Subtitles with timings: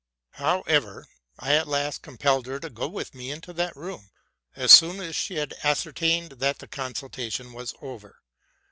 [0.39, 1.05] However,
[1.37, 4.09] I at last compelled her to go with me into that room,
[4.55, 8.17] as soon as she had ascertained that the consultation was over.